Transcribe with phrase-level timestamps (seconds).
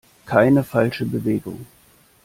[0.25, 1.67] Keine falsche Bewegung!